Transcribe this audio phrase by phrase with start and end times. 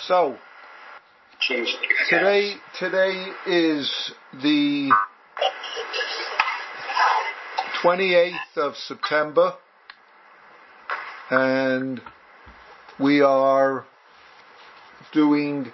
[0.00, 0.36] So,
[2.10, 4.12] today, today is
[4.42, 4.90] the
[7.82, 9.54] 28th of September,
[11.30, 12.00] and
[12.98, 13.84] we are
[15.12, 15.70] doing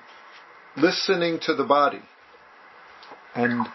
[0.77, 2.03] listening to the body.
[3.35, 3.67] And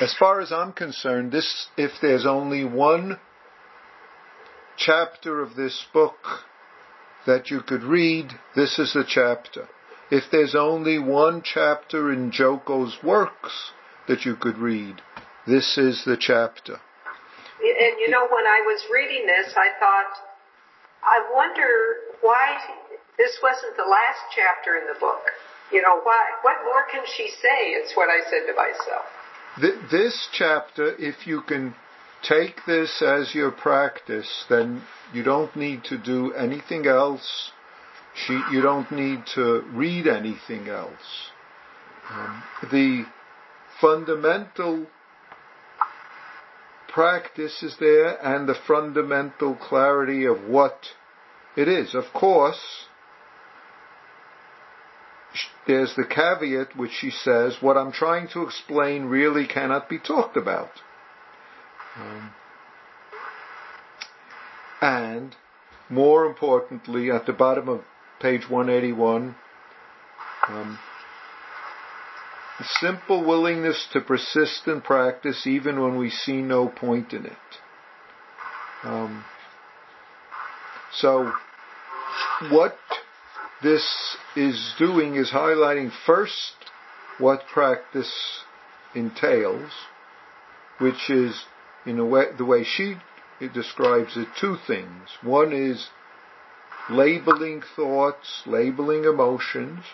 [0.00, 3.20] as far as I'm concerned, this, if there's only one
[4.76, 6.16] chapter of this book
[7.26, 9.68] that you could read, this is the chapter.
[10.10, 13.72] If there's only one chapter in Joko's works
[14.06, 15.00] that you could read,
[15.46, 16.74] this is the chapter.
[16.74, 20.12] And you know, when I was reading this, I thought,
[21.02, 21.66] I wonder
[22.20, 22.58] why
[23.16, 25.22] this wasn't the last chapter in the book.
[25.72, 27.72] You know, why, what more can she say?
[27.72, 29.04] It's what I said to myself.
[29.90, 31.74] This chapter, if you can
[32.28, 37.52] take this as your practice, then you don't need to do anything else.
[38.28, 41.30] You don't need to read anything else.
[42.10, 43.04] Um, the
[43.80, 44.86] fundamental
[46.88, 50.78] practice is there and the fundamental clarity of what
[51.56, 51.94] it is.
[51.94, 52.86] Of course,
[55.66, 60.36] there's the caveat which she says, what I'm trying to explain really cannot be talked
[60.36, 60.70] about.
[61.96, 62.30] Um,
[64.80, 65.36] and
[65.88, 67.82] more importantly, at the bottom of
[68.20, 69.34] page 181,
[70.48, 70.78] um,
[72.58, 77.32] the simple willingness to persist in practice even when we see no point in it.
[78.84, 79.24] Um,
[80.92, 81.32] so,
[82.50, 82.76] what
[83.62, 86.54] this is doing is highlighting first
[87.18, 88.12] what practice
[88.94, 89.70] entails,
[90.78, 91.44] which is
[91.86, 92.96] in a way, the way she
[93.52, 95.08] describes it, two things.
[95.22, 95.88] One is
[96.90, 99.84] labeling thoughts, labeling emotions,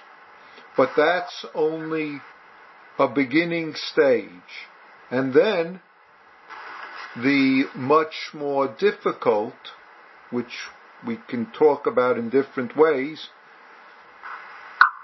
[0.77, 2.21] but that's only
[2.99, 4.69] a beginning stage.
[5.11, 5.81] And then
[7.17, 9.55] the much more difficult,
[10.31, 10.69] which
[11.07, 13.29] we can talk about in different ways,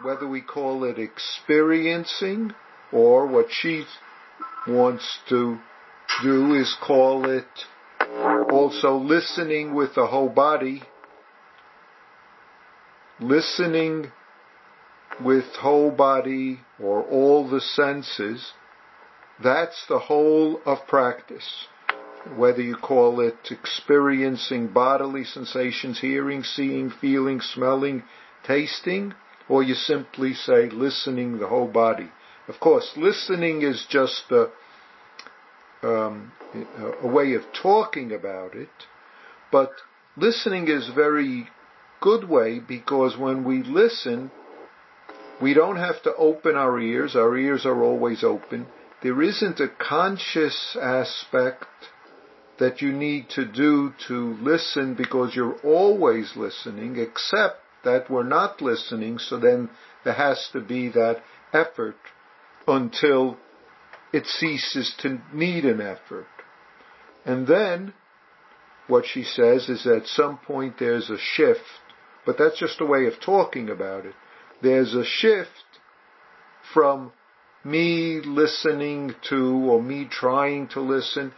[0.02, 2.52] whether we call it experiencing
[2.92, 3.84] or what she
[4.68, 5.58] wants to
[6.22, 7.46] do is call it
[8.50, 10.82] also listening with the whole body,
[13.20, 14.12] listening
[15.22, 18.52] with whole body or all the senses,
[19.42, 21.66] that's the whole of practice.
[22.36, 28.02] Whether you call it experiencing bodily sensations, hearing, seeing, feeling, smelling,
[28.44, 29.14] tasting,
[29.48, 32.10] or you simply say listening the whole body.
[32.48, 34.48] Of course, listening is just a,
[35.82, 36.32] um,
[37.02, 38.68] a way of talking about it,
[39.52, 39.72] but
[40.16, 41.48] listening is very
[42.00, 44.30] good way because when we listen,
[45.40, 47.14] we don't have to open our ears.
[47.14, 48.66] Our ears are always open.
[49.02, 51.66] There isn't a conscious aspect
[52.58, 58.62] that you need to do to listen because you're always listening, except that we're not
[58.62, 59.68] listening, so then
[60.04, 61.22] there has to be that
[61.52, 61.96] effort
[62.66, 63.36] until
[64.16, 66.26] it ceases to need an effort.
[67.26, 67.92] And then,
[68.86, 71.60] what she says is at some point there's a shift,
[72.24, 74.14] but that's just a way of talking about it.
[74.62, 75.50] There's a shift
[76.72, 77.12] from
[77.62, 81.32] me listening to or me trying to listen.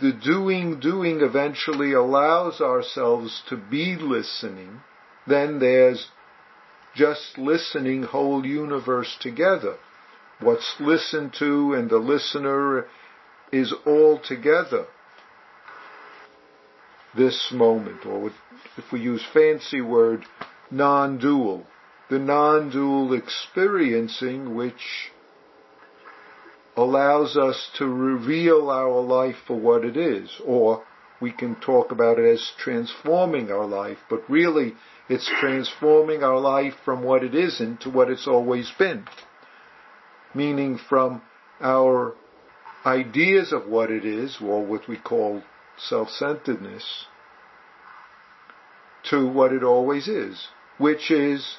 [0.00, 4.80] The doing, doing eventually allows ourselves to be listening.
[5.26, 6.08] Then there's
[6.94, 9.76] just listening whole universe together.
[10.40, 12.86] What's listened to and the listener
[13.52, 14.86] is all together.
[17.16, 18.32] This moment, or
[18.76, 20.24] if we use fancy word,
[20.70, 21.64] non-dual.
[22.10, 25.12] The non-dual experiencing which
[26.76, 30.82] allows us to reveal our life for what it is, or
[31.20, 34.74] we can talk about it as transforming our life, but really
[35.08, 39.06] it's transforming our life from what it isn't to what it's always been
[40.34, 41.22] meaning from
[41.60, 42.14] our
[42.84, 45.42] ideas of what it is, or what we call
[45.78, 47.06] self-centeredness,
[49.10, 50.48] to what it always is,
[50.78, 51.58] which is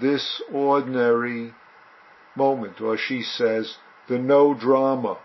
[0.00, 1.52] this ordinary
[2.36, 3.76] moment, or she says,
[4.08, 5.18] the no drama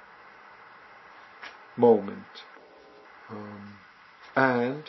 [1.75, 2.43] moment.
[3.29, 3.73] Um,
[4.35, 4.83] and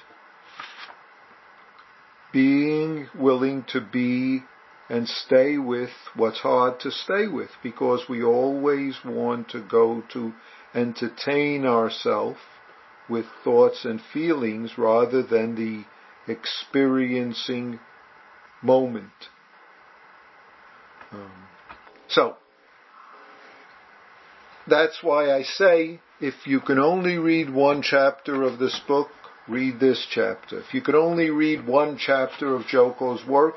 [2.32, 4.44] being willing to be
[4.90, 10.32] and stay with what's hard to stay with because we always want to go to
[10.74, 12.40] entertain ourselves
[13.08, 15.84] with thoughts and feelings rather than the
[16.30, 17.78] experiencing
[18.62, 19.28] moment.
[21.12, 21.32] Um,
[22.08, 22.36] so,
[24.66, 29.08] that's why I say if you can only read one chapter of this book,
[29.48, 30.60] read this chapter.
[30.60, 33.54] If you can only read one chapter of Joko's work,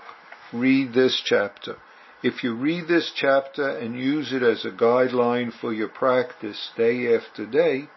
[0.53, 1.77] read this chapter.
[2.21, 7.13] If you read this chapter and use it as a guideline for your practice day
[7.15, 7.89] after day,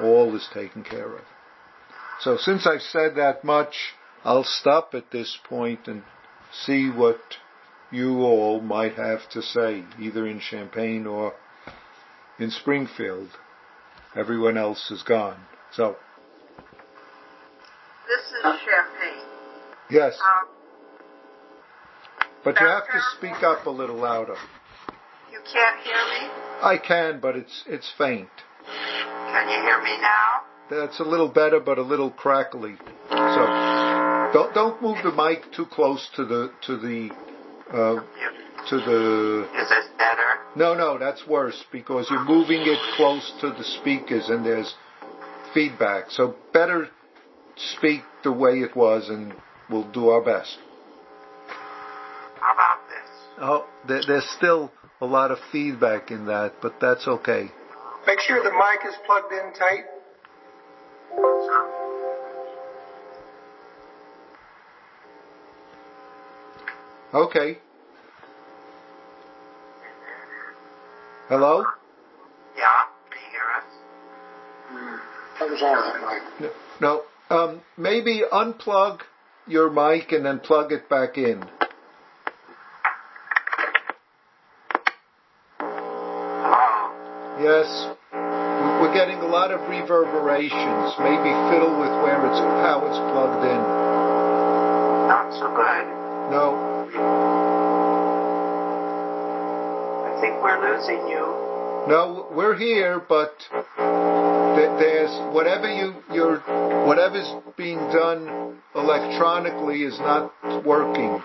[0.00, 1.24] all is taken care of.
[2.20, 3.74] So since I've said that much,
[4.24, 6.04] I'll stop at this point and
[6.52, 7.18] see what
[7.90, 11.34] you all might have to say, either in Champaign or
[12.38, 13.28] in Springfield.
[14.14, 15.40] Everyone else is gone.
[15.72, 15.96] So.
[18.06, 19.24] This is Champaign.
[19.90, 20.18] Yes.
[20.20, 20.51] Um,
[22.44, 24.36] but you have to speak up a little louder.
[25.30, 26.30] You can't hear me?
[26.62, 28.28] I can, but it's it's faint.
[28.66, 30.42] Can you hear me now?
[30.70, 32.76] That's a little better, but a little crackly.
[33.10, 37.10] So don't don't move the mic too close to the to the
[37.70, 38.00] uh,
[38.70, 39.48] to the.
[39.60, 40.38] Is this better?
[40.54, 44.74] No, no, that's worse because you're moving it close to the speakers and there's
[45.54, 46.10] feedback.
[46.10, 46.88] So better
[47.56, 49.34] speak the way it was, and
[49.70, 50.58] we'll do our best.
[53.42, 53.66] How about this?
[53.82, 57.50] Oh, there, there's still a lot of feedback in that, but that's okay.
[58.06, 59.84] Make sure the mic is plugged in tight.
[67.14, 67.58] Okay.
[71.28, 71.64] Hello?
[72.56, 72.64] Yeah,
[73.10, 73.64] can you hear us?
[75.38, 76.00] That was all that
[76.40, 76.52] mic.
[76.80, 77.02] No.
[77.30, 79.00] Um, maybe unplug
[79.46, 81.44] your mic and then plug it back in.
[87.42, 87.66] Yes.
[88.12, 88.18] We-
[88.80, 90.94] We're getting a lot of reverberations.
[90.98, 93.62] Maybe fiddle with where it's how it's plugged in.
[95.08, 95.86] Not so good.
[96.30, 96.54] No.
[100.06, 101.26] I think we're losing you.
[101.88, 103.34] No, we're here, but
[104.78, 106.38] there's whatever you you're
[106.86, 110.32] whatever's being done electronically is not
[110.64, 111.20] working.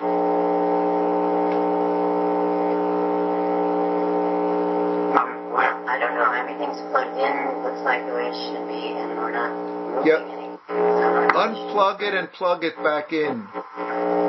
[6.47, 7.63] Everything's plugged in.
[7.63, 10.19] Looks like the way it should be, and we're not moving Yep.
[10.21, 10.59] anything.
[10.67, 13.45] So Unplug it and plug it back in.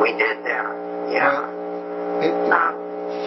[0.02, 0.66] We did that.
[1.12, 1.46] Yeah.
[2.20, 2.74] It, Um,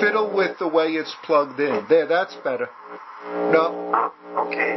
[0.01, 1.85] fiddle with the way it's plugged in.
[1.87, 2.69] There, that's better.
[3.53, 4.11] No, oh,
[4.47, 4.75] okay.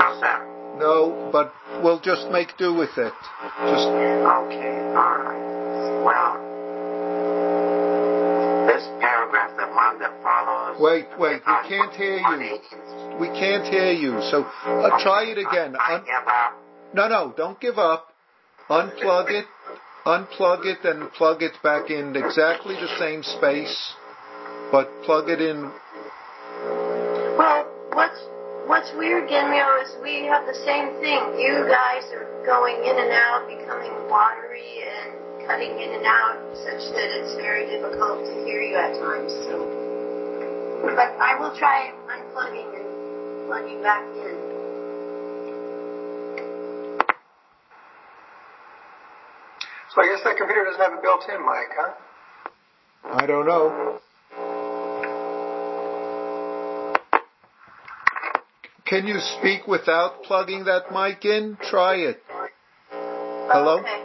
[0.00, 0.40] How's that?
[0.78, 1.52] no, but
[1.82, 3.12] we'll just make do with it.
[3.68, 6.02] Just Okay, all right.
[6.02, 6.40] Well,
[10.80, 12.58] Wait, wait, we can't hear you.
[13.20, 14.20] we can't hear you.
[14.30, 15.76] So uh, try it again.
[15.76, 16.04] Un-
[16.94, 18.08] no, no, don't give up.
[18.68, 19.44] Unplug it,
[20.06, 23.92] unplug it, and plug it back in exactly the same space,
[24.72, 25.70] but plug it in.
[27.36, 28.18] Well, what's
[28.66, 31.38] what's weird, Genryo, is we have the same thing.
[31.38, 36.94] You guys are going in and out, becoming watery and cutting in and out, such
[36.96, 39.32] that it's very difficult to hear you at times.
[39.44, 39.73] So,
[40.92, 44.54] but I will try unplugging and plugging back in.
[49.94, 51.92] So I guess that computer doesn't have a built-in mic, huh?
[53.12, 54.00] I don't know.
[58.86, 61.56] Can you speak without plugging that mic in?
[61.70, 62.22] Try it.
[62.90, 63.78] Hello?
[63.80, 64.02] Okay.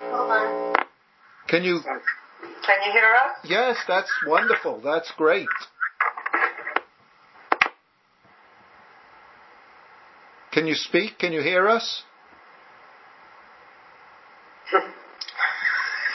[0.00, 0.86] Hold on.
[1.48, 1.80] Can you?
[1.80, 3.38] Can you hear us?
[3.44, 4.80] Yes, that's wonderful.
[4.84, 5.48] That's great.
[10.58, 11.20] Can you speak?
[11.20, 12.02] Can you hear us?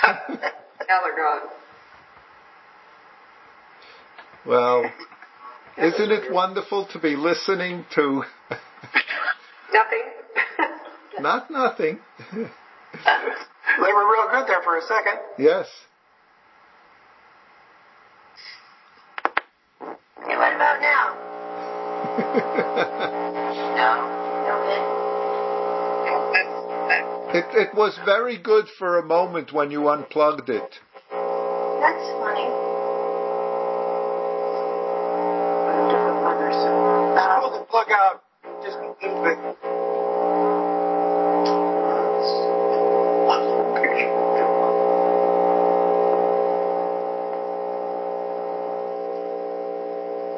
[0.03, 1.39] Allegon.
[4.45, 4.83] Well,
[5.77, 8.23] isn't it wonderful to be listening to
[9.73, 10.03] Nothing?
[11.21, 11.99] not nothing?
[13.05, 15.19] They were real good there for a second.
[15.39, 15.67] yes.
[19.81, 22.59] Okay, what about now?
[27.33, 30.79] It, it was very good for a moment when you unplugged it.
[31.09, 32.45] That's funny.
[35.89, 36.05] Just
[37.41, 38.21] pull the plug out
[38.61, 39.39] just a little bit.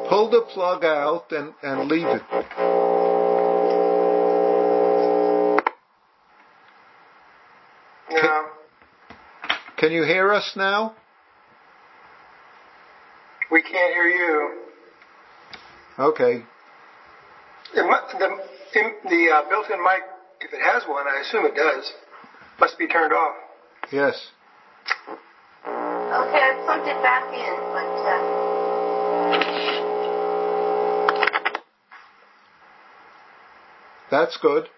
[0.08, 2.95] Pull the plug out and, and leave it.
[9.96, 10.94] You hear us now?
[13.52, 14.62] We can't hear you.
[15.98, 16.44] Okay.
[17.74, 18.30] It mu- the
[19.10, 20.02] the uh, built-in mic,
[20.42, 21.94] if it has one, I assume it does,
[22.60, 23.36] must be turned off.
[23.92, 24.16] Yes.
[25.66, 28.46] Okay, I plugged it back in, but uh,
[34.12, 34.70] That's good.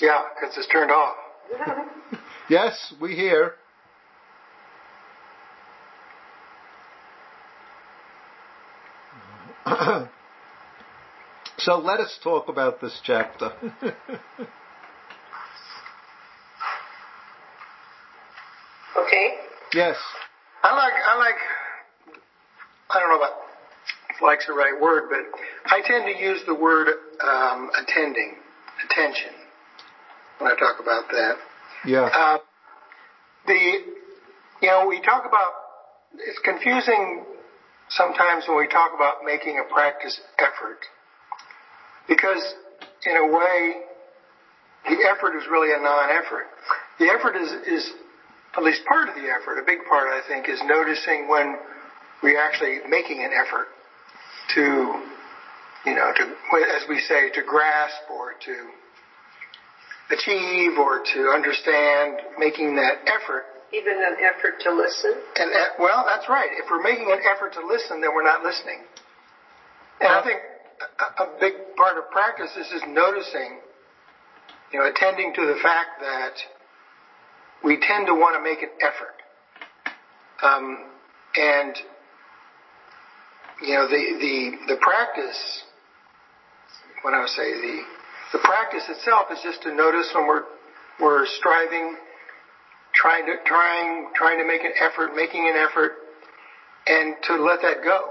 [0.00, 1.16] Yeah, because it's turned off.
[2.48, 3.54] Yes, we hear.
[11.58, 13.52] so let us talk about this chapter.
[18.96, 19.34] Okay.
[19.74, 19.96] yes.
[20.62, 21.34] I like I like
[22.90, 23.36] I don't know about
[24.10, 25.20] if like's the right word, but
[25.66, 26.88] I tend to use the word
[27.22, 28.36] um, attending,
[28.84, 29.32] attention
[30.38, 31.36] when I talk about that.
[31.86, 32.10] Yeah.
[32.12, 32.38] Uh,
[33.46, 33.78] the
[34.60, 35.52] you know we talk about
[36.14, 37.24] it's confusing
[37.90, 40.80] sometimes when we talk about making a practice effort
[42.08, 42.42] because
[43.04, 43.74] in a way
[44.88, 46.46] the effort is really a non-effort.
[46.98, 47.92] The effort is is
[48.56, 51.56] at least part of the effort, a big part I think, is noticing when
[52.20, 53.68] we're actually making an effort
[54.54, 54.62] to
[55.84, 56.22] you know to
[56.74, 58.70] as we say to grasp or to
[60.10, 63.44] achieve or to understand, making that effort.
[63.72, 65.14] Even an effort to listen.
[65.36, 66.48] And uh, well, that's right.
[66.52, 68.78] If we're making an effort to listen, then we're not listening.
[70.00, 70.38] And I think
[71.00, 73.58] a, a big part of practice is just noticing,
[74.72, 76.34] you know, attending to the fact that
[77.64, 79.16] we tend to want to make an effort.
[80.42, 80.84] Um,
[81.34, 81.76] and
[83.62, 85.62] you know, the the the practice.
[87.02, 87.82] What I would say the
[88.32, 90.44] the practice itself is just to notice when we're
[91.00, 91.96] we're striving,
[92.94, 95.92] trying to trying trying to make an effort, making an effort,
[96.86, 98.10] and to let that go,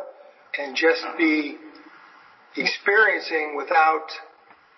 [0.59, 1.57] and just be
[2.55, 4.07] experiencing without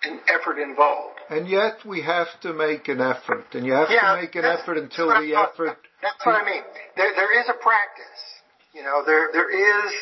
[0.04, 1.18] an effort involved.
[1.30, 4.44] And yet we have to make an effort, and you have Yeah, to make an
[4.44, 5.78] effort until the effort.
[6.00, 6.62] That's what I mean.
[6.96, 8.22] There, there is a practice.
[8.72, 9.92] You know, there, there is,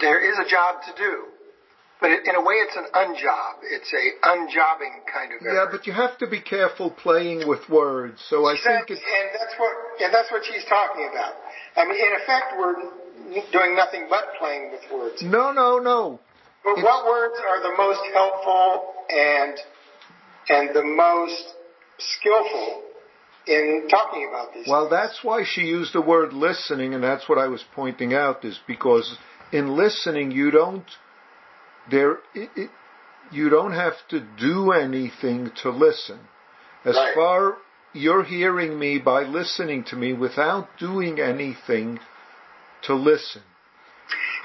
[0.00, 1.24] there is a job to do.
[2.02, 3.62] But in a way, it's an unjob.
[3.62, 5.54] It's a unjobbing kind of effort.
[5.54, 8.20] Yeah, but you have to be careful playing with words.
[8.28, 11.34] So I think it's and that's what, and that's what she's talking about.
[11.76, 12.74] I mean, in effect, we're
[13.52, 15.22] doing nothing but playing with words.
[15.22, 16.18] no, no, no.
[16.64, 19.54] But It's- what words are the most helpful and
[20.48, 21.54] and the most
[21.98, 22.82] skillful
[23.46, 24.66] in talking about these?
[24.68, 24.90] Well, things?
[24.90, 28.44] that's why she used the word listening, and that's what I was pointing out.
[28.44, 29.16] Is because
[29.52, 30.84] in listening you don't
[31.90, 32.70] there it, it,
[33.30, 36.20] you don't have to do anything to listen.
[36.84, 37.14] As Right.
[37.14, 37.56] far
[37.94, 42.00] you're hearing me by listening to me without doing anything
[42.82, 43.42] to listen.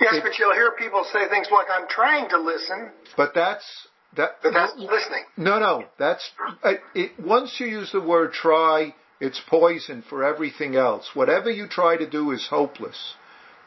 [0.01, 3.87] Yes, It- but you'll hear people say things like, "I'm trying to listen," But that's
[4.13, 4.37] that.
[4.43, 5.25] but that's listening.
[5.37, 6.29] No, no, that's
[6.65, 11.15] it, it, once you use the word try, it's poison for everything else.
[11.15, 13.15] Whatever you try to do is hopeless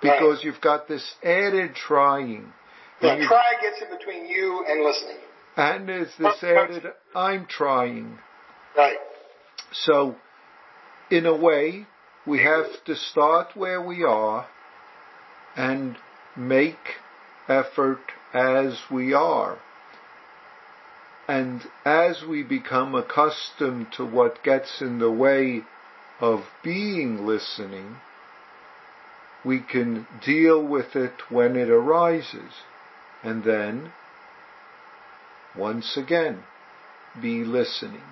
[0.00, 0.44] because Right.
[0.44, 2.52] you've got this added trying.
[3.00, 5.16] Yeah, you- try gets in between you and listening.
[5.56, 8.18] and there's this added I'm trying.
[8.76, 8.98] Right.
[9.72, 10.16] So,
[11.10, 11.86] in a way,
[12.26, 14.46] we have to start where we are
[15.56, 15.96] and
[16.36, 16.96] make
[17.48, 18.00] effort
[18.32, 19.58] as we are.
[21.26, 25.62] And as we become accustomed to what gets in the way
[26.20, 27.96] of being listening,
[29.44, 32.64] we can deal with it when it arises.
[33.22, 33.92] And then,
[35.56, 36.42] once again,
[37.20, 38.02] be listening.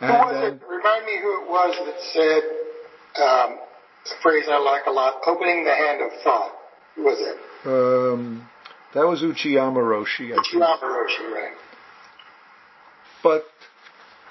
[0.00, 0.60] And then.
[0.68, 3.58] Remind me who it was that said um,
[4.06, 6.52] a phrase I like a lot: "Opening the hand of thought."
[6.96, 7.38] Who was it?
[7.66, 8.48] um,
[8.94, 10.62] that was Uchiyama Roshi, I think.
[10.62, 11.56] Uchiyama Roshi, right?
[13.22, 13.44] But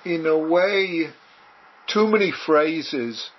[0.06, 1.10] in a way,
[1.88, 3.30] too many phrases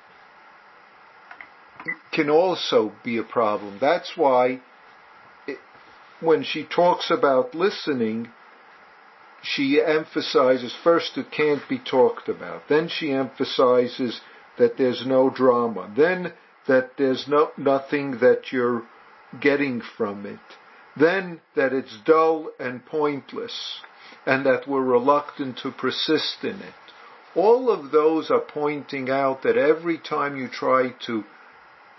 [2.12, 3.78] can also be a problem.
[3.80, 4.60] That's why
[6.20, 8.28] when she talks about listening,
[9.42, 12.62] she emphasizes first it can't be talked about.
[12.68, 14.20] Then she emphasizes
[14.58, 15.92] that there's no drama.
[15.94, 16.32] Then
[16.66, 18.84] that there's no nothing that you're
[19.40, 20.38] getting from it.
[20.96, 23.80] Then that it's dull and pointless
[24.24, 26.74] and that we're reluctant to persist in it.
[27.34, 31.24] All of those are pointing out that every time you try to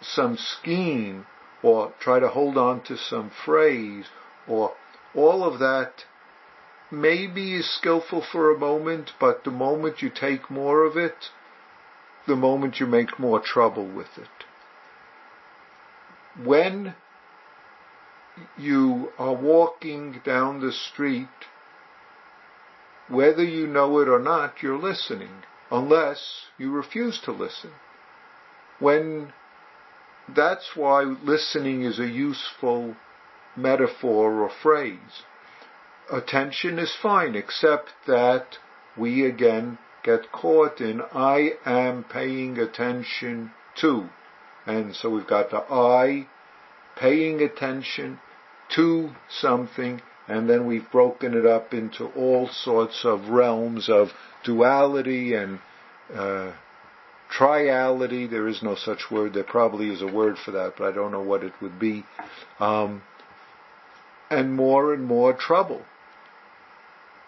[0.01, 1.25] some scheme
[1.65, 4.05] or try to hold on to some phrase
[4.47, 4.71] or
[5.15, 6.05] all of that
[6.91, 11.31] maybe is skillful for a moment, but the moment you take more of it,
[12.27, 14.45] the moment you make more trouble with it.
[16.45, 16.93] When
[18.55, 21.27] you are walking down the street,
[23.07, 27.71] whether you know it or not, you're listening, unless you refuse to listen.
[28.77, 29.33] When
[30.33, 32.95] that's why listening is a useful
[33.55, 35.23] metaphor or phrase.
[36.11, 38.57] Attention is fine, except that
[38.97, 43.51] we again get caught in I am paying attention
[43.81, 44.09] to.
[44.65, 46.27] And so we've got the I
[46.95, 48.19] paying attention
[48.75, 54.09] to something, and then we've broken it up into all sorts of realms of
[54.43, 55.59] duality and
[56.13, 56.51] uh,
[57.37, 58.27] triality.
[58.27, 59.33] There is no such word.
[59.33, 62.05] There probably is a word for that, but I don't know what it would be.
[62.59, 63.01] Um,
[64.29, 65.83] and more and more trouble.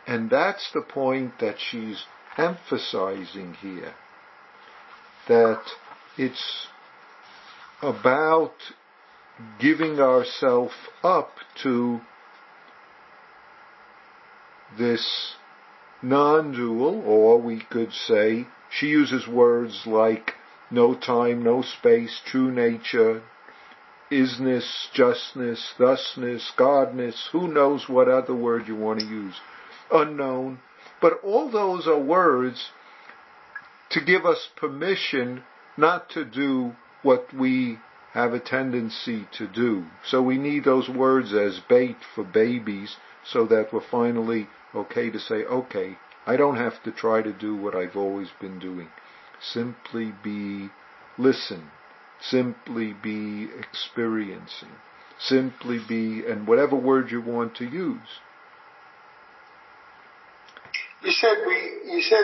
[0.05, 2.03] And that's the point that she's
[2.37, 3.93] emphasizing here.
[5.27, 5.61] That
[6.17, 6.67] it's
[7.81, 8.53] about
[9.59, 10.73] giving ourselves
[11.03, 11.31] up
[11.63, 11.99] to
[14.77, 15.35] this
[16.01, 20.33] non-dual, or we could say, she uses words like
[20.69, 23.21] no time, no space, true nature,
[24.11, 29.35] isness, justness, thusness, godness, who knows what other word you want to use,
[29.91, 30.59] unknown.
[31.01, 32.71] But all those are words
[33.91, 35.43] to give us permission
[35.77, 37.77] not to do what we
[38.13, 39.85] have a tendency to do.
[40.05, 45.19] So we need those words as bait for babies so that we're finally okay to
[45.19, 45.97] say, okay,
[46.27, 48.89] I don't have to try to do what I've always been doing.
[49.41, 50.69] Simply be,
[51.17, 51.71] listen,
[52.21, 54.71] Simply be experiencing.
[55.19, 57.99] Simply be, and whatever word you want to use.
[61.03, 62.23] You said we, you said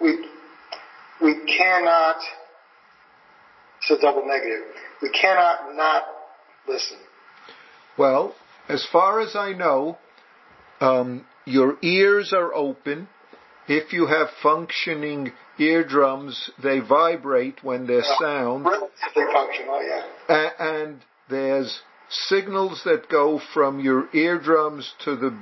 [0.00, 0.24] we,
[1.22, 2.16] we cannot,
[3.78, 4.66] it's a double negative.
[5.02, 6.04] We cannot not
[6.68, 6.98] listen.
[7.98, 8.34] Well,
[8.68, 9.98] as far as I know,
[10.80, 13.08] um, your ears are open.
[13.66, 18.26] If you have functioning eardrums, they vibrate when there's yeah.
[18.26, 18.64] sound.
[18.64, 20.50] Relatively functional, yeah.
[20.58, 21.00] and
[21.30, 25.36] there's signals that go from your eardrums to the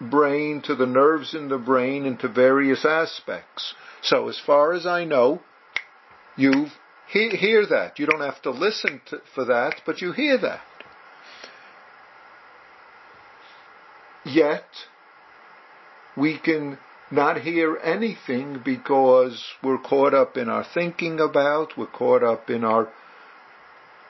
[0.00, 3.74] brain, to the nerves in the brain, into various aspects.
[4.02, 5.40] So as far as I know,
[6.36, 6.66] you
[7.08, 7.98] he- hear that.
[7.98, 10.60] You don't have to listen to, for that, but you hear that.
[14.24, 14.64] Yet,
[16.16, 16.78] we can
[17.10, 22.64] not hear anything because we're caught up in our thinking about, we're caught up in
[22.64, 22.88] our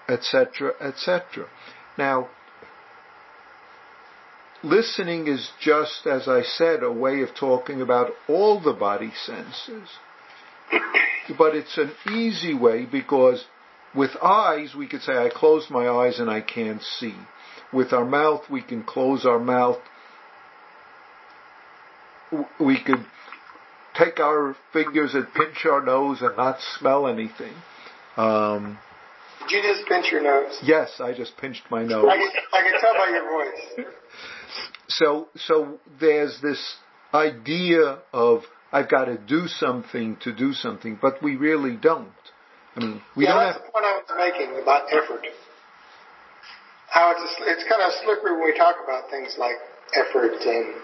[0.08, 1.46] etc., etc.
[1.96, 2.28] Now,
[4.62, 9.88] listening is just, as I said, a way of talking about all the body senses.
[11.38, 13.44] But it's an easy way because
[13.94, 17.14] with eyes, we could say, I close my eyes and I can't see.
[17.72, 19.78] With our mouth, we can close our mouth
[22.58, 23.04] we could
[23.98, 27.52] take our fingers and pinch our nose and not smell anything.
[28.16, 28.78] Um,
[29.48, 30.58] Did you just pinch your nose?
[30.62, 32.06] Yes, I just pinched my nose.
[32.08, 32.14] I,
[32.58, 33.86] I can tell by your voice.
[34.88, 36.76] so, so there's this
[37.12, 42.12] idea of I've got to do something to do something, but we really don't.
[42.76, 43.66] I mean, we yeah, don't that's have.
[43.66, 45.26] the point I was making about effort.
[46.88, 49.56] How it's a, it's kind of slippery when we talk about things like
[49.94, 50.74] effort and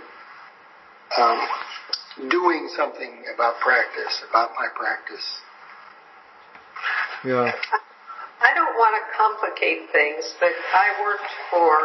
[1.18, 5.40] um, doing something about practice, about my practice.
[7.24, 7.52] Yeah.
[8.40, 11.76] I don't want to complicate things, but I worked for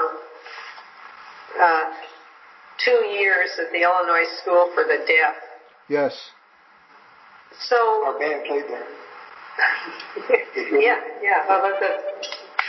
[1.62, 1.84] uh,
[2.84, 5.36] two years at the Illinois School for the Deaf.
[5.88, 6.14] Yes.
[7.68, 8.04] So.
[8.06, 8.88] Our band played there.
[10.80, 11.48] yeah, yeah.
[11.48, 11.94] Well, that's a,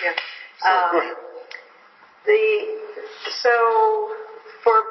[0.05, 0.71] yeah.
[0.71, 1.15] Um,
[2.27, 2.83] the
[3.43, 4.15] so
[4.63, 4.83] for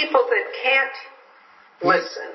[0.00, 2.30] people that can't listen.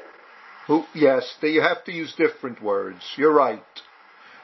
[0.67, 3.01] Who, yes, you have to use different words.
[3.17, 3.63] You're right.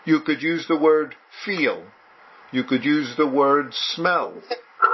[0.05, 1.83] You could use the word feel.
[2.51, 4.33] You could use the word smell.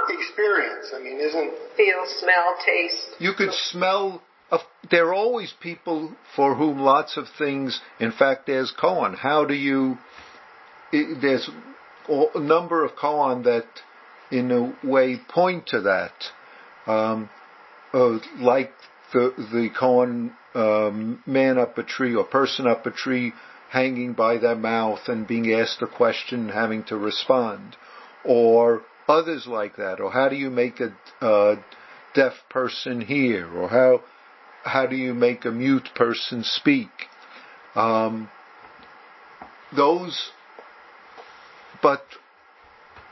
[0.08, 0.92] Experience.
[0.94, 3.16] I mean, isn't feel, smell, taste.
[3.18, 4.22] You could smell.
[4.50, 4.60] Of,
[4.90, 7.80] there are always people for whom lots of things.
[8.00, 9.14] In fact, there's koan.
[9.16, 9.98] How do you?
[10.92, 11.50] There's
[12.08, 13.66] a number of koan that,
[14.30, 16.12] in a way, point to that.
[16.90, 17.28] Um,
[17.92, 18.72] uh, like
[19.12, 23.32] the the koan um, man up a tree or person up a tree
[23.70, 27.76] hanging by their mouth and being asked a question having to respond,
[28.24, 30.92] or others like that, or how do you make a
[31.24, 31.56] uh,
[32.14, 34.02] deaf person hear, or how
[34.64, 36.90] how do you make a mute person speak?
[37.74, 38.28] Um,
[39.74, 40.30] those,
[41.82, 42.02] but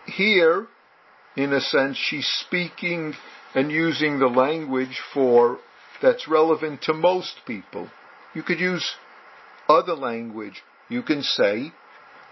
[0.07, 0.67] here,
[1.37, 3.15] in a sense, she's speaking
[3.55, 5.59] and using the language for
[6.03, 7.89] that's relevant to most people.
[8.35, 8.97] You could use
[9.69, 10.63] other language.
[10.89, 11.73] You can say,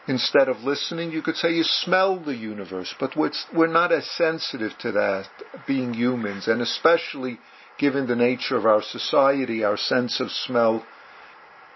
[0.06, 4.72] instead of listening, you could say you smell the universe, but we're not as sensitive
[4.80, 5.28] to that
[5.66, 7.38] being humans, and especially
[7.78, 10.84] given the nature of our society, our sense of smell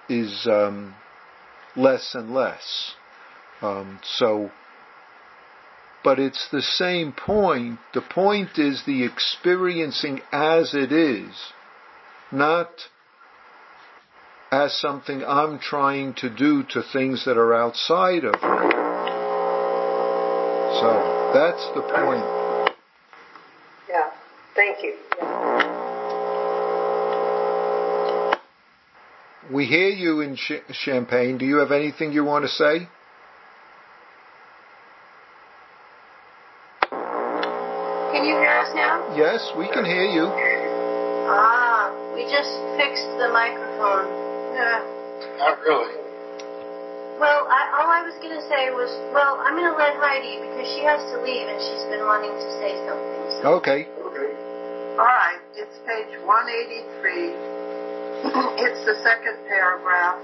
[0.09, 0.95] is um,
[1.75, 2.95] less and less.
[3.61, 4.51] Um, so,
[6.05, 7.79] but it's the same point.
[7.95, 11.35] The point is the experiencing as it is,
[12.31, 12.71] not
[14.51, 18.89] as something I'm trying to do to things that are outside of me.
[20.81, 22.25] So that's the point.
[23.89, 24.11] Yeah,
[24.55, 24.95] thank you.
[29.51, 31.39] We hear you in Ch- Champaign.
[31.39, 32.89] Do you have anything you want to say?
[36.91, 39.08] Can you hear us now?
[39.19, 40.31] Yes, we can hear you.
[41.27, 44.07] Ah, we just fixed the microphone.
[44.55, 44.79] Yeah.
[45.43, 45.91] Not really.
[47.19, 50.39] Well, I, all I was going to say was, well, I'm going to let Heidi
[50.39, 53.43] because she has to leave and she's been wanting to say something.
[53.43, 53.59] So.
[53.59, 53.91] Okay.
[55.03, 58.23] All right, it's page 183.
[58.63, 60.23] it's the second paragraph,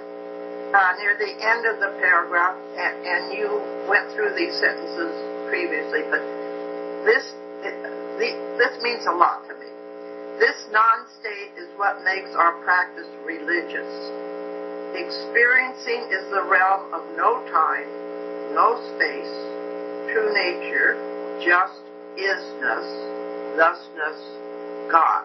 [0.71, 3.59] uh, near the end of the paragraph, and, and you
[3.91, 5.19] went through these sentences
[5.51, 6.23] previously, but
[7.03, 7.44] this it, the,
[8.59, 9.71] this means a lot to me.
[10.39, 13.93] This non-state is what makes our practice religious.
[14.95, 17.87] Experiencing is the realm of no time,
[18.55, 19.35] no space,
[20.11, 20.95] true nature,
[21.43, 21.83] just
[22.19, 22.89] isness,
[23.57, 24.21] thusness,
[24.91, 25.25] God.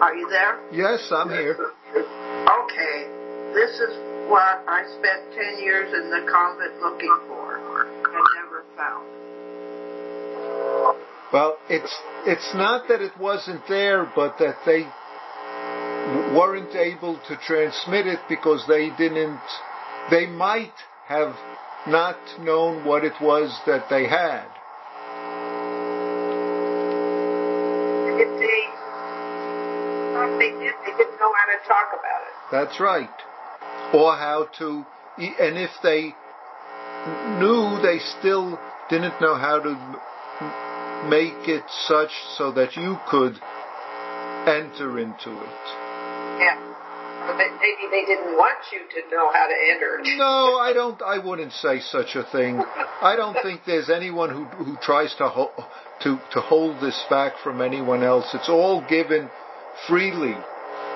[0.00, 0.60] Are you there?
[0.70, 1.58] Yes, I'm here.
[1.94, 3.10] Okay.
[3.54, 3.90] This is
[4.30, 9.06] what I spent 10 years in the convent looking for and never found.
[11.30, 14.88] Well, it's it's not that it wasn't there, but that they
[16.34, 19.40] weren't able to transmit it because they didn't.
[20.10, 20.72] They might
[21.06, 21.34] have
[21.86, 24.46] not known what it was that they had.
[28.16, 28.64] If they
[30.14, 32.34] thought they did, they didn't know how to talk about it.
[32.50, 33.16] That's right.
[33.92, 34.84] Or how to,
[35.18, 36.14] and if they
[37.38, 40.00] knew, they still didn't know how to
[41.06, 43.38] make it such so that you could
[44.46, 45.64] enter into it.
[46.40, 46.58] Yeah.
[47.26, 50.00] But maybe they didn't want you to know how to enter.
[50.16, 51.00] No, I don't.
[51.02, 52.58] I wouldn't say such a thing.
[53.02, 55.52] I don't think there's anyone who who tries to ho-
[56.02, 58.26] to to hold this back from anyone else.
[58.32, 59.28] It's all given
[59.86, 60.34] freely.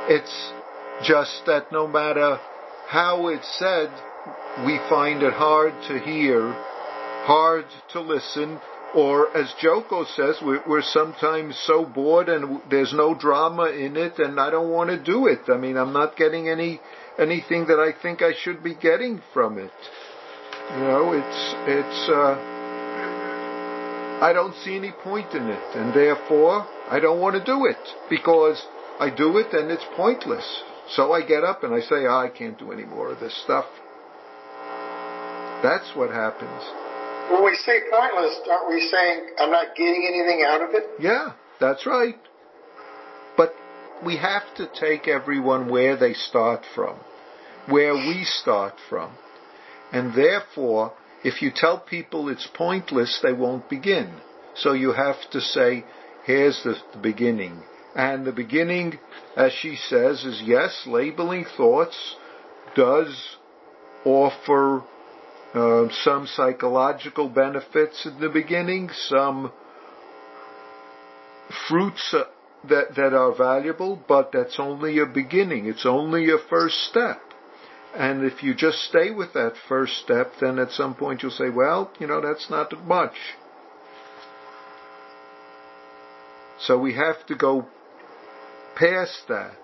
[0.09, 0.53] It's
[1.05, 2.39] just that no matter
[2.89, 3.91] how it's said,
[4.65, 6.53] we find it hard to hear,
[7.25, 8.59] hard to listen,
[8.95, 14.39] or as Joko says, we're, sometimes so bored and there's no drama in it, and
[14.39, 15.41] I don't want to do it.
[15.49, 16.81] I mean, I'm not getting any
[17.19, 19.73] anything that I think I should be getting from it.
[20.75, 22.09] You know, it's it's.
[22.09, 22.59] Uh,
[24.23, 27.77] I don't see any point in it, and therefore I don't want to do it
[28.09, 28.65] because
[29.01, 30.63] I do it and it's pointless.
[30.91, 33.35] So I get up and I say, oh, I can't do any more of this
[33.43, 33.65] stuff.
[35.63, 36.92] That's what happens.
[37.31, 40.85] When we say pointless, aren't we saying I'm not getting anything out of it?
[40.99, 42.19] Yeah, that's right.
[43.37, 43.55] But
[44.05, 46.97] we have to take everyone where they start from,
[47.69, 49.13] where we start from.
[49.93, 50.93] And therefore,
[51.25, 54.13] if you tell people it's pointless, they won't begin.
[54.55, 55.85] So you have to say,
[56.25, 57.63] here's the, the beginning.
[57.95, 58.99] And the beginning,
[59.37, 62.17] as she says, is yes, labeling thoughts
[62.75, 63.37] does
[64.05, 64.83] offer
[65.55, 69.53] uh, some psychological benefits in the beginning, some
[71.69, 72.25] fruits uh,
[72.69, 75.67] that, that are valuable, but that's only a beginning.
[75.67, 77.21] It's only a first step.
[77.95, 81.51] And if you just stay with that first step, then at some point you'll say,
[81.51, 83.17] well, you know, that's not much.
[86.59, 87.67] So we have to go
[88.77, 89.59] past that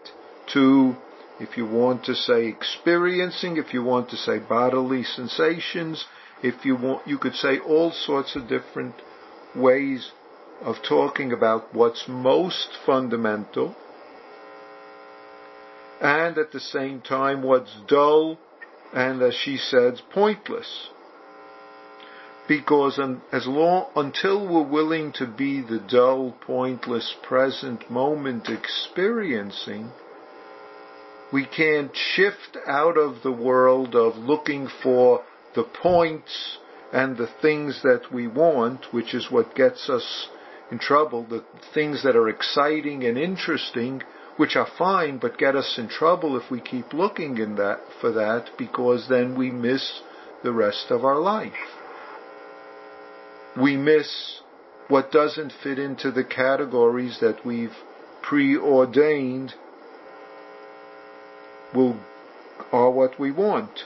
[0.52, 0.96] to,
[1.40, 6.04] if you want to say experiencing, if you want to say bodily sensations,
[6.42, 8.94] if you want, you could say all sorts of different
[9.54, 10.10] ways
[10.62, 13.76] of talking about what's most fundamental
[16.00, 18.38] and at the same time what's dull
[18.92, 20.88] and as she says pointless.
[22.46, 22.98] Because
[23.30, 29.92] as long, until we're willing to be the dull, pointless, present moment experiencing,
[31.32, 35.22] we can't shift out of the world of looking for
[35.54, 36.58] the points
[36.92, 40.28] and the things that we want, which is what gets us
[40.70, 44.02] in trouble, the things that are exciting and interesting,
[44.36, 48.12] which are fine, but get us in trouble if we keep looking in that, for
[48.12, 50.00] that, because then we miss
[50.42, 51.52] the rest of our life.
[53.60, 54.40] We miss
[54.88, 57.76] what doesn't fit into the categories that we've
[58.22, 59.54] preordained
[61.74, 61.98] will
[62.72, 63.84] are what we want.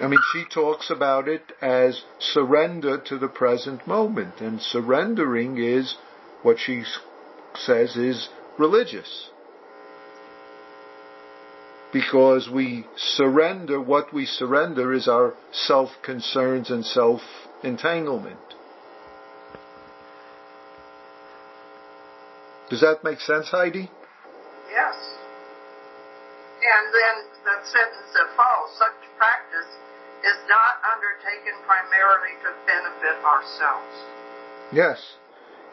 [0.00, 5.96] I mean, she talks about it as surrender to the present moment, and surrendering is
[6.42, 6.82] what she
[7.54, 9.30] says is religious
[11.94, 18.36] because we surrender, what we surrender is our self-concerns and self-entanglement.
[22.68, 23.88] Does that make sense, Heidi?
[24.74, 24.96] Yes.
[26.60, 29.70] And then the sentence that follows, such practice
[30.26, 33.94] is not undertaken primarily to benefit ourselves.
[34.72, 34.98] Yes.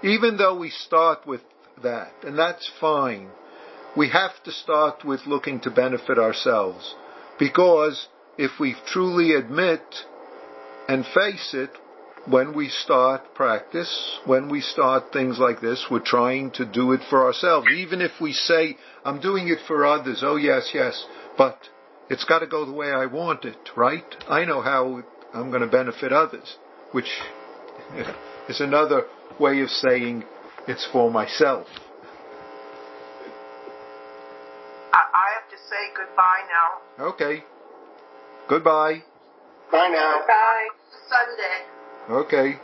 [0.03, 1.41] Even though we start with
[1.81, 3.29] that, and that's fine
[3.95, 6.95] we have to start with looking to benefit ourselves.
[7.37, 9.81] Because if we truly admit
[10.87, 11.71] and face it,
[12.27, 17.01] when we start practice, when we start things like this, we're trying to do it
[17.09, 17.67] for ourselves.
[17.75, 21.05] Even if we say, I'm doing it for others, oh yes, yes,
[21.37, 21.57] but
[22.09, 24.03] it's got to go the way I want it, right?
[24.27, 25.03] I know how
[25.33, 26.57] I'm going to benefit others,
[26.91, 27.09] which
[28.49, 29.05] is another
[29.39, 30.23] way of saying
[30.67, 31.67] it's for myself.
[34.93, 37.05] I have to say goodbye now.
[37.11, 37.43] Okay.
[38.49, 39.03] Goodbye.
[39.71, 40.21] Bye now.
[40.27, 40.67] Bye.
[41.07, 41.80] Sunday.
[42.09, 42.55] Okay.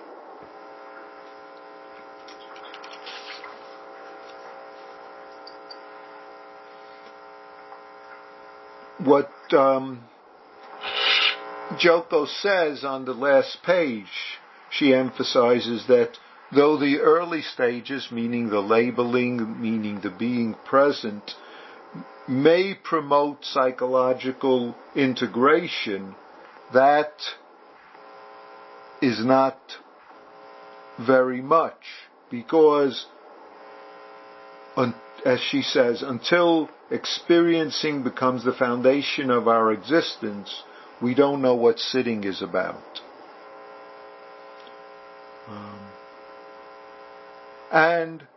[9.03, 10.03] What um,
[11.77, 14.05] Joko says on the last page,
[14.71, 16.17] she emphasizes that
[16.51, 21.35] though the early stages, meaning the labeling, meaning the being present,
[22.27, 26.15] may promote psychological integration,
[26.73, 27.13] that
[29.01, 29.57] is not
[30.99, 31.81] very much
[32.31, 33.05] because,
[35.25, 40.63] as she says, until experiencing becomes the foundation of our existence,
[41.01, 43.01] we don't know what sitting is about.
[45.47, 45.79] Um,
[47.71, 48.27] and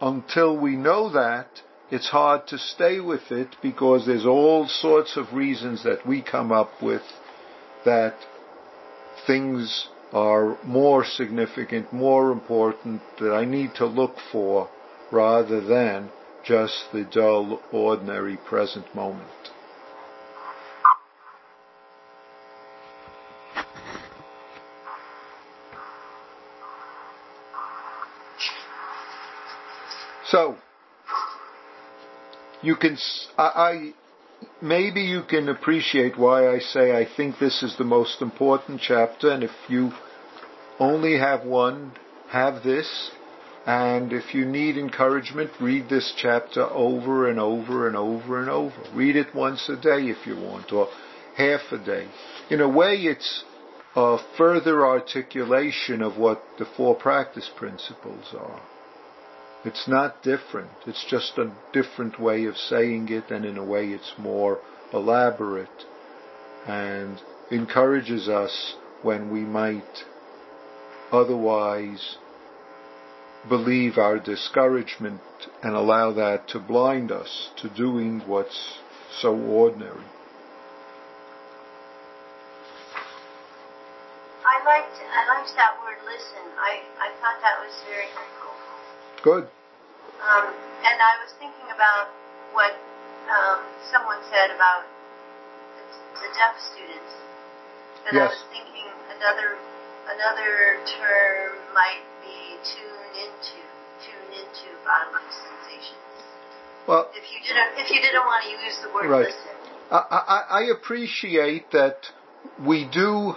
[0.00, 1.48] until we know that,
[1.90, 6.52] it's hard to stay with it because there's all sorts of reasons that we come
[6.52, 7.02] up with
[7.84, 8.14] that
[9.26, 14.68] things are more significant, more important, that I need to look for
[15.10, 16.10] rather than
[16.44, 19.28] just the dull, ordinary present moment.
[30.26, 30.56] So,
[32.62, 32.96] you can,
[33.36, 33.94] I, I,
[34.60, 39.30] maybe you can appreciate why I say I think this is the most important chapter,
[39.30, 39.92] and if you
[40.78, 41.92] only have one,
[42.28, 43.10] have this,
[43.66, 48.82] and if you need encouragement, read this chapter over and over and over and over.
[48.94, 50.88] Read it once a day if you want, or
[51.36, 52.08] half a day.
[52.50, 53.44] In a way, it's
[53.94, 58.60] a further articulation of what the four practice principles are.
[59.64, 60.70] It's not different.
[60.86, 64.58] It's just a different way of saying it, and in a way it's more
[64.92, 65.84] elaborate
[66.66, 67.20] and
[67.50, 70.04] encourages us when we might
[71.12, 72.16] otherwise
[73.48, 75.20] believe our discouragement
[75.62, 78.78] and allow that to blind us to doing what's
[79.20, 80.04] so ordinary.
[84.44, 86.44] I liked I liked that word listen.
[86.58, 88.59] I, I thought that was very helpful.
[89.22, 89.44] Good.
[90.24, 90.46] Um,
[90.80, 92.08] and I was thinking about
[92.56, 92.72] what
[93.28, 93.60] um,
[93.92, 94.88] someone said about
[95.76, 95.84] the,
[96.24, 97.12] the deaf students,
[98.08, 98.24] and yes.
[98.24, 98.88] I was thinking
[99.20, 99.60] another
[100.08, 103.60] another term might be tune into
[104.08, 106.16] tune into bodily sensations.
[106.88, 109.28] Well, if you didn't if you didn't want to use the word right.
[109.28, 109.52] listen.
[109.90, 112.08] I, I, I appreciate that
[112.64, 113.34] we do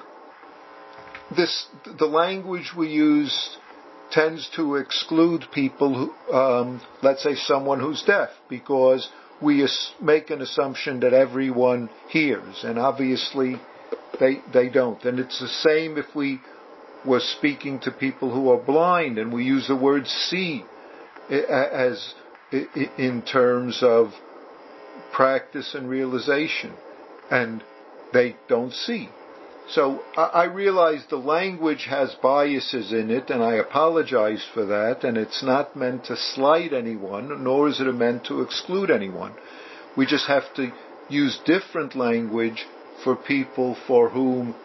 [1.35, 1.67] this.
[1.99, 3.57] The language we use
[4.13, 9.09] tends to exclude people who, um, let's say someone who's deaf, because
[9.41, 9.67] we
[10.01, 13.59] make an assumption that everyone hears, and obviously
[14.19, 15.03] They, they don't.
[15.05, 16.39] And it's the same if we
[17.03, 20.63] were speaking to people who are blind and we use the word see
[21.29, 22.13] as
[22.97, 24.13] in terms of
[25.11, 26.71] practice and realization.
[27.31, 27.63] And
[28.13, 29.09] they don't see.
[29.69, 35.17] So I realize the language has biases in it, and I apologize for that, and
[35.17, 39.33] it's not meant to slight anyone, nor is it meant to exclude anyone.
[39.95, 40.71] We just have to
[41.09, 42.65] use different language
[43.03, 44.55] for people for whom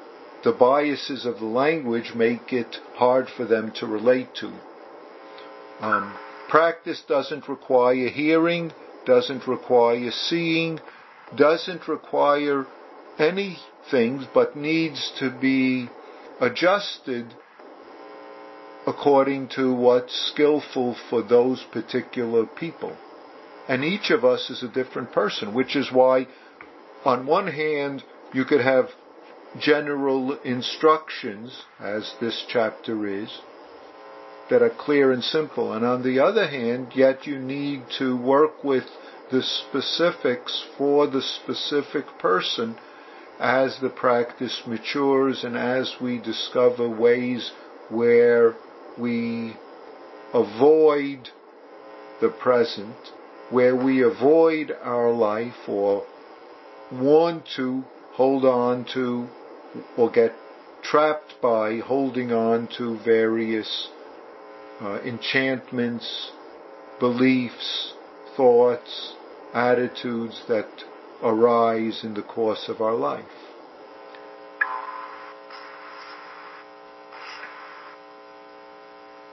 [0.45, 4.53] the biases of the language make it hard for them to relate to.
[5.81, 6.15] Um,
[6.49, 8.73] practice doesn't require hearing,
[9.07, 10.81] doesn't require seeing,
[11.37, 12.67] doesn't require
[13.19, 13.59] any
[13.91, 15.89] things, but needs to be
[16.41, 17.35] adjusted
[18.87, 22.97] according to what's skillful for those particular people.
[23.69, 26.27] And each of us is a different person, which is why,
[27.05, 28.03] on one hand,
[28.33, 28.87] you could have
[29.61, 33.41] general instructions, as this chapter is,
[34.51, 35.73] that are clear and simple.
[35.73, 38.85] And on the other hand, yet you need to work with
[39.31, 42.79] the specifics for the specific person
[43.41, 47.53] as the practice matures and as we discover ways
[47.89, 48.55] where
[48.99, 49.55] we
[50.35, 51.29] avoid
[52.21, 52.97] the present,
[53.51, 56.05] where we avoid our life or
[56.93, 59.29] want to hold on to
[59.97, 60.35] or get
[60.83, 63.89] trapped by holding on to various
[64.81, 66.33] uh, enchantments,
[66.99, 67.93] beliefs,
[68.37, 69.15] thoughts,
[69.55, 70.69] attitudes that
[71.23, 73.27] arise in the course of our life.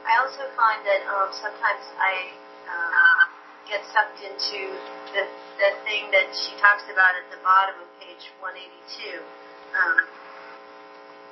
[0.05, 2.33] I also find that um, sometimes I
[2.65, 3.21] uh,
[3.69, 4.73] get sucked into
[5.13, 5.25] the,
[5.57, 9.21] the thing that she talks about at the bottom of page 182.
[9.75, 10.05] Um,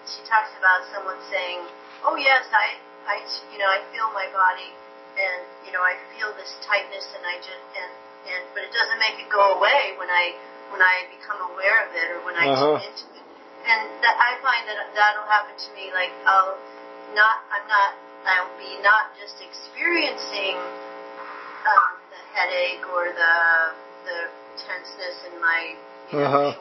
[0.05, 1.63] she talks about someone saying,
[2.03, 2.75] "Oh yes, I,
[3.07, 4.69] I, you know, I feel my body,
[5.15, 7.91] and you know, I feel this tightness, and I just, and
[8.27, 10.36] and but it doesn't make it go away when I
[10.71, 12.81] when I become aware of it or when I uh-huh.
[12.81, 13.25] tune into it.
[13.63, 15.93] And that I find that that'll happen to me.
[15.93, 16.57] Like I'll
[17.13, 17.93] not, I'm not,
[18.25, 23.36] I'll be not just experiencing um, the headache or the
[24.03, 24.17] the
[24.59, 25.77] tenseness in my
[26.12, 26.51] you know, uh-huh.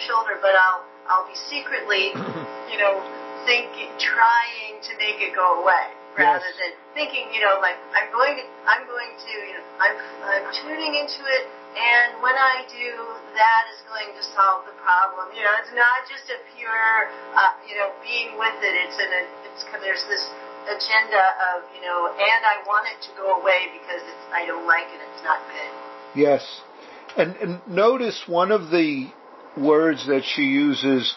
[0.00, 2.14] shoulder, but I'll I'll be secretly,
[2.72, 3.02] you know,
[3.44, 6.56] thinking, trying to make it go away rather yes.
[6.56, 10.46] than thinking, you know, like I'm going to, I'm going to, you know, I'm, I'm
[10.64, 11.44] tuning into it,
[11.76, 12.90] and when I do,
[13.36, 15.28] that is going to solve the problem.
[15.36, 18.74] You know, it's not just a pure, uh, you know, being with it.
[18.88, 19.12] It's an,
[19.44, 20.24] it's there's this
[20.66, 21.22] agenda
[21.54, 24.88] of, you know, and I want it to go away because it's, I don't like
[24.88, 24.98] it.
[24.98, 25.70] It's not good.
[26.16, 26.42] Yes,
[27.16, 29.12] and, and notice one of the
[29.56, 31.14] words that she uses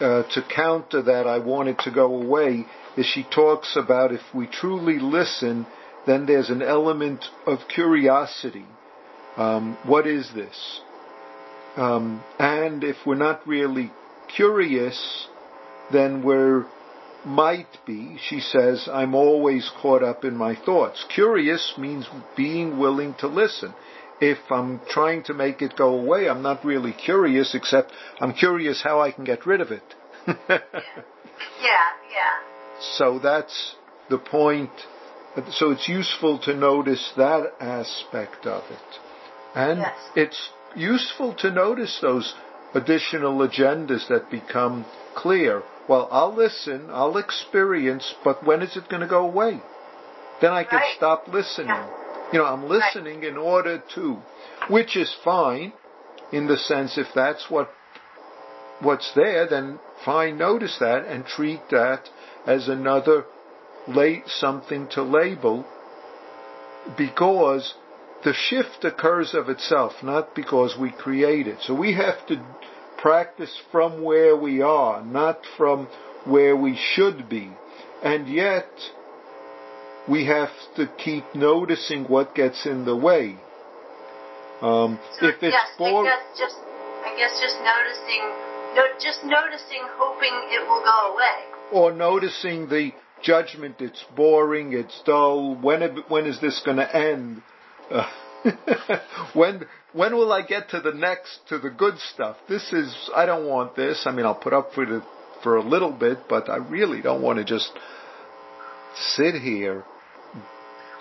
[0.00, 4.34] uh, to counter that I want it to go away is she talks about if
[4.34, 5.66] we truly listen,
[6.06, 8.66] then there's an element of curiosity.
[9.36, 10.80] Um, what is this?
[11.76, 13.90] Um, and if we're not really
[14.28, 15.28] curious,
[15.90, 16.66] then we're
[17.24, 21.04] might be, she says, I'm always caught up in my thoughts.
[21.14, 23.74] Curious means being willing to listen.
[24.20, 28.82] If I'm trying to make it go away, I'm not really curious, except I'm curious
[28.82, 29.82] how I can get rid of it.
[30.26, 30.58] yeah.
[31.60, 32.51] yeah, yeah.
[32.82, 33.76] So that's
[34.10, 34.70] the point.
[35.52, 38.98] So it's useful to notice that aspect of it.
[39.54, 39.94] And yes.
[40.16, 42.34] it's useful to notice those
[42.74, 45.62] additional agendas that become clear.
[45.88, 49.60] Well, I'll listen, I'll experience, but when is it going to go away?
[50.40, 50.94] Then I can right.
[50.96, 51.68] stop listening.
[51.68, 51.90] Yeah.
[52.32, 53.28] You know, I'm listening right.
[53.28, 54.18] in order to,
[54.68, 55.72] which is fine
[56.32, 57.70] in the sense if that's what
[58.80, 62.08] what's there, then fine, notice that and treat that
[62.46, 63.24] as another
[63.88, 65.64] late something to label
[66.96, 67.74] because
[68.24, 71.58] the shift occurs of itself, not because we create it.
[71.62, 72.44] So we have to
[72.98, 75.88] practice from where we are, not from
[76.24, 77.50] where we should be.
[78.02, 78.68] And yet,
[80.08, 83.36] we have to keep noticing what gets in the way.
[84.60, 86.56] Um, so, if it's yes, I guess just
[87.02, 88.22] I guess just noticing,
[88.78, 92.92] no, just noticing, hoping it will go away or noticing the
[93.22, 97.42] judgment, it's boring, it's dull, when, when is this going to end?
[97.90, 98.10] Uh,
[99.34, 102.36] when, when will I get to the next, to the good stuff?
[102.48, 104.02] This is, I don't want this.
[104.06, 105.02] I mean, I'll put up for it
[105.42, 107.70] for a little bit, but I really don't want to just
[109.16, 109.84] sit here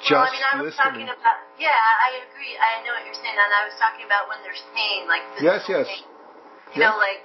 [0.02, 1.06] just well, I mean, I was listening.
[1.06, 2.58] talking about, yeah, I agree.
[2.58, 5.62] I know what you're saying, and I was talking about when there's pain, like yes,
[5.70, 6.02] yes, pain.
[6.74, 7.22] You know, like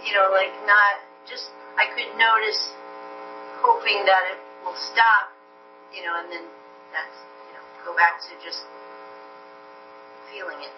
[0.00, 2.72] you know, like not just I could notice
[3.60, 5.32] hoping that it will stop,
[5.94, 6.44] you know, and then
[6.92, 7.16] that's
[7.48, 8.64] you know go back to just
[10.32, 10.72] feeling it.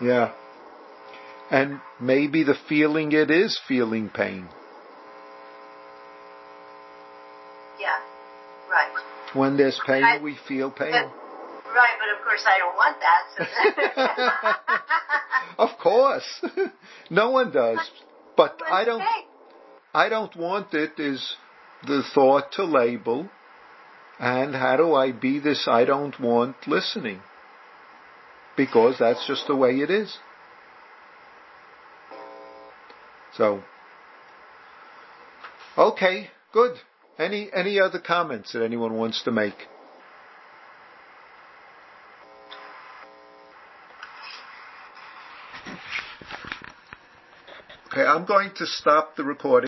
[0.00, 0.32] Yeah.
[1.50, 4.48] And maybe the feeling it is feeling pain.
[7.78, 8.00] Yeah,
[8.70, 8.90] right.
[9.34, 10.92] When there's pain, I- we feel pain.
[10.92, 13.22] Right, but of course I don't want that.
[13.36, 13.44] So
[15.58, 16.44] of course.
[17.10, 17.80] no one does.
[18.34, 19.25] But I don't Okay.
[19.96, 21.36] I don't want it is
[21.86, 23.30] the thought to label
[24.18, 27.20] and how do I be this I don't want listening?
[28.56, 30.18] Because that's just the way it is.
[33.36, 33.62] So
[35.78, 36.76] Okay, good.
[37.18, 39.66] Any any other comments that anyone wants to make?
[47.96, 49.64] Okay, I'm going to stop the recording.